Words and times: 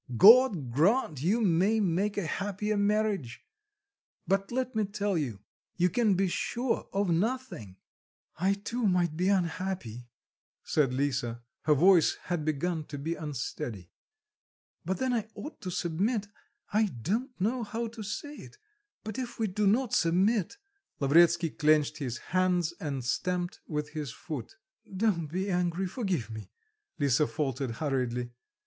God 0.17 0.71
grant 0.71 1.21
you 1.21 1.41
may 1.41 1.79
make 1.79 2.17
a 2.17 2.25
happier 2.25 2.75
marriage! 2.75 3.45
but 4.25 4.51
let 4.51 4.73
me 4.75 4.83
tell 4.85 5.15
you, 5.15 5.41
you 5.75 5.91
can 5.91 6.15
be 6.15 6.27
sure 6.27 6.87
of 6.91 7.11
nothing." 7.11 7.75
"I 8.35 8.53
too 8.55 8.87
might 8.87 9.15
be 9.15 9.29
unhappy," 9.29 10.07
said 10.63 10.91
Lisa 10.91 11.43
(her 11.65 11.75
voice 11.75 12.15
had 12.23 12.43
begun 12.43 12.85
to 12.85 12.97
be 12.97 13.13
unsteady), 13.13 13.91
"but 14.83 14.97
then 14.97 15.13
I 15.13 15.27
ought 15.35 15.61
to 15.61 15.69
submit, 15.69 16.25
I 16.73 16.87
don't 16.87 17.39
know 17.39 17.61
how 17.61 17.85
to 17.89 18.01
say 18.01 18.33
it; 18.33 18.57
but 19.03 19.19
if 19.19 19.37
we 19.37 19.45
do 19.45 19.67
not 19.67 19.93
submit" 19.93 20.57
Lavretsky 20.99 21.51
clenched 21.51 21.97
his 21.99 22.17
hands 22.33 22.73
and 22.79 23.05
stamped 23.05 23.59
with 23.67 23.89
his 23.91 24.11
foot. 24.11 24.55
"Don't 24.97 25.27
be 25.27 25.51
angry, 25.51 25.85
forgive 25.85 26.31
me," 26.31 26.49
Lisa 26.97 27.27
faltered 27.27 27.73
hurriedly. 27.75 28.31